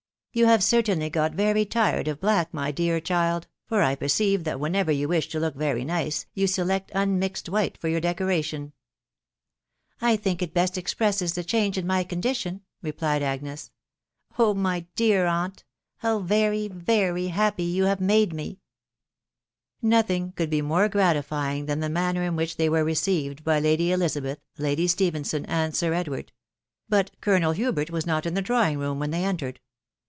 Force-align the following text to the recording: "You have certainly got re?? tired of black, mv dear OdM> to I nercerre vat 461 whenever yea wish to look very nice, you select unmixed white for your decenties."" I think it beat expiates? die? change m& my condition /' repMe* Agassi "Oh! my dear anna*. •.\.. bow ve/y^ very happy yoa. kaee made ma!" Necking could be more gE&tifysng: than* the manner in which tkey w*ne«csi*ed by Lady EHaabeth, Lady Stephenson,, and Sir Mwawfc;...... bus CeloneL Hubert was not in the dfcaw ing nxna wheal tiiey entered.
"You 0.41 0.45
have 0.45 0.63
certainly 0.63 1.09
got 1.09 1.37
re?? 1.37 1.65
tired 1.65 2.07
of 2.07 2.21
black, 2.21 2.53
mv 2.53 2.73
dear 2.75 3.01
OdM> 3.01 3.03
to 3.03 3.13
I 3.13 3.27
nercerre 3.33 3.39
vat 3.41 3.47
461 4.47 4.59
whenever 4.61 4.89
yea 4.89 5.05
wish 5.05 5.27
to 5.27 5.41
look 5.41 5.55
very 5.57 5.83
nice, 5.83 6.25
you 6.33 6.47
select 6.47 6.89
unmixed 6.95 7.49
white 7.49 7.77
for 7.77 7.89
your 7.89 7.99
decenties."" 7.99 8.71
I 10.09 10.15
think 10.15 10.41
it 10.41 10.53
beat 10.53 10.77
expiates? 10.77 11.33
die? 11.35 11.41
change 11.41 11.77
m& 11.77 11.85
my 11.85 12.05
condition 12.05 12.61
/' 12.71 12.81
repMe* 12.81 13.19
Agassi 13.19 13.71
"Oh! 14.39 14.53
my 14.53 14.85
dear 14.95 15.25
anna*. 15.25 15.49
•.\.. 15.83 16.01
bow 16.01 16.19
ve/y^ 16.19 16.71
very 16.71 17.27
happy 17.27 17.75
yoa. 17.75 17.97
kaee 17.97 18.01
made 18.01 18.33
ma!" 18.33 18.53
Necking 19.81 20.31
could 20.37 20.49
be 20.49 20.61
more 20.61 20.87
gE&tifysng: 20.87 21.65
than* 21.67 21.81
the 21.81 21.89
manner 21.89 22.23
in 22.23 22.37
which 22.37 22.55
tkey 22.55 22.67
w*ne«csi*ed 22.67 23.43
by 23.43 23.59
Lady 23.59 23.89
EHaabeth, 23.89 24.37
Lady 24.57 24.87
Stephenson,, 24.87 25.45
and 25.47 25.75
Sir 25.75 25.91
Mwawfc;...... 25.91 26.29
bus 26.87 27.03
CeloneL 27.21 27.55
Hubert 27.55 27.89
was 27.89 28.05
not 28.05 28.25
in 28.25 28.33
the 28.33 28.41
dfcaw 28.41 28.71
ing 28.71 28.77
nxna 28.77 28.97
wheal 29.09 29.09
tiiey 29.09 29.23
entered. 29.23 29.59